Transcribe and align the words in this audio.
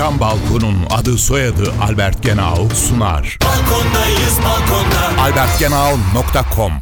Cam 0.00 0.20
Balkon'un 0.20 0.76
adı 0.90 1.18
soyadı 1.18 1.72
Albert 1.80 2.22
Genau 2.22 2.68
sunar. 2.68 3.38
Balkondayız 3.44 4.38
balkonda. 4.44 5.22
albertgenau.com 5.22 6.72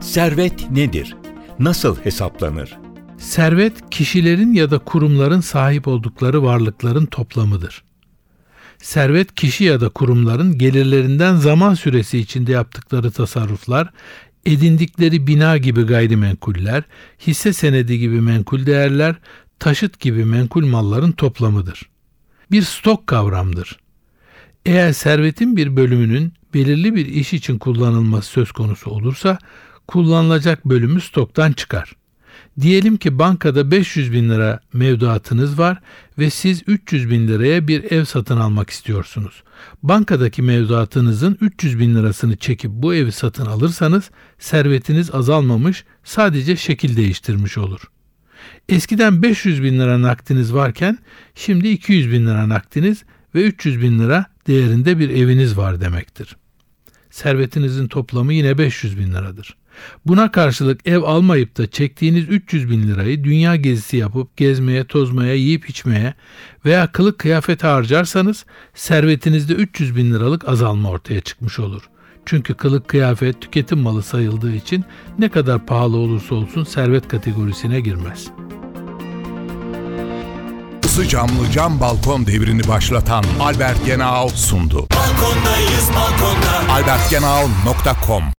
Servet 0.00 0.70
nedir? 0.70 1.16
Nasıl 1.58 1.96
hesaplanır? 1.96 2.76
Servet, 3.18 3.90
kişilerin 3.90 4.52
ya 4.52 4.70
da 4.70 4.78
kurumların 4.78 5.40
sahip 5.40 5.88
oldukları 5.88 6.42
varlıkların 6.42 7.06
toplamıdır. 7.06 7.84
Servet, 8.78 9.34
kişi 9.34 9.64
ya 9.64 9.80
da 9.80 9.88
kurumların 9.88 10.58
gelirlerinden 10.58 11.36
zaman 11.36 11.74
süresi 11.74 12.18
içinde 12.18 12.52
yaptıkları 12.52 13.10
tasarruflar, 13.10 13.90
edindikleri 14.46 15.26
bina 15.26 15.56
gibi 15.56 15.82
gayrimenkuller, 15.82 16.82
hisse 17.26 17.52
senedi 17.52 17.98
gibi 17.98 18.20
menkul 18.20 18.66
değerler, 18.66 19.14
taşıt 19.58 20.00
gibi 20.00 20.24
menkul 20.24 20.66
malların 20.66 21.12
toplamıdır. 21.12 21.93
Bir 22.50 22.62
stok 22.62 23.06
kavramdır. 23.06 23.78
Eğer 24.66 24.92
servetin 24.92 25.56
bir 25.56 25.76
bölümünün 25.76 26.32
belirli 26.54 26.94
bir 26.94 27.06
iş 27.06 27.32
için 27.32 27.58
kullanılması 27.58 28.28
söz 28.28 28.52
konusu 28.52 28.90
olursa, 28.90 29.38
kullanılacak 29.88 30.64
bölümü 30.64 31.00
stoktan 31.00 31.52
çıkar. 31.52 31.92
Diyelim 32.60 32.96
ki 32.96 33.18
bankada 33.18 33.70
500 33.70 34.12
bin 34.12 34.28
lira 34.28 34.60
mevduatınız 34.72 35.58
var 35.58 35.80
ve 36.18 36.30
siz 36.30 36.62
300 36.66 37.10
bin 37.10 37.28
liraya 37.28 37.68
bir 37.68 37.92
ev 37.92 38.04
satın 38.04 38.36
almak 38.36 38.70
istiyorsunuz. 38.70 39.42
Bankadaki 39.82 40.42
mevduatınızın 40.42 41.38
300 41.40 41.78
bin 41.78 41.94
lirasını 41.94 42.36
çekip 42.36 42.70
bu 42.70 42.94
evi 42.94 43.12
satın 43.12 43.46
alırsanız 43.46 44.10
servetiniz 44.38 45.14
azalmamış 45.14 45.84
sadece 46.04 46.56
şekil 46.56 46.96
değiştirmiş 46.96 47.58
olur. 47.58 47.80
Eskiden 48.68 49.22
500 49.22 49.62
bin 49.62 49.78
lira 49.78 50.02
nakdiniz 50.02 50.54
varken 50.54 50.98
şimdi 51.34 51.68
200 51.68 52.12
bin 52.12 52.26
lira 52.26 52.48
nakdiniz 52.48 53.04
ve 53.34 53.42
300 53.42 53.82
bin 53.82 53.98
lira 53.98 54.26
değerinde 54.46 54.98
bir 54.98 55.10
eviniz 55.10 55.56
var 55.56 55.80
demektir. 55.80 56.36
Servetinizin 57.10 57.88
toplamı 57.88 58.34
yine 58.34 58.58
500 58.58 58.98
bin 58.98 59.12
liradır. 59.12 59.56
Buna 60.06 60.32
karşılık 60.32 60.86
ev 60.86 61.02
almayıp 61.02 61.56
da 61.58 61.66
çektiğiniz 61.66 62.28
300 62.28 62.70
bin 62.70 62.88
lirayı 62.88 63.24
dünya 63.24 63.56
gezisi 63.56 63.96
yapıp 63.96 64.36
gezmeye, 64.36 64.84
tozmaya, 64.84 65.34
yiyip 65.34 65.70
içmeye 65.70 66.14
veya 66.64 66.92
kılık 66.92 67.18
kıyafet 67.18 67.64
harcarsanız 67.64 68.44
servetinizde 68.74 69.52
300 69.54 69.96
bin 69.96 70.14
liralık 70.14 70.48
azalma 70.48 70.90
ortaya 70.90 71.20
çıkmış 71.20 71.58
olur. 71.58 71.82
Çünkü 72.26 72.54
kılık 72.54 72.88
kıyafet 72.88 73.40
tüketim 73.40 73.78
malı 73.78 74.02
sayıldığı 74.02 74.52
için 74.54 74.84
ne 75.18 75.28
kadar 75.28 75.66
pahalı 75.66 75.96
olursa 75.96 76.34
olsun 76.34 76.64
servet 76.64 77.08
kategorisine 77.08 77.80
girmez. 77.80 78.26
Isı 80.84 81.08
camlı 81.08 81.50
cam 81.52 81.80
balkon 81.80 82.26
devrini 82.26 82.68
başlatan 82.68 83.24
Albert 83.40 83.86
Genau 83.86 84.28
sundu. 84.28 84.86
Balkondayız 84.90 85.88
balkonda. 85.96 86.72
albertgenau.com 86.72 88.24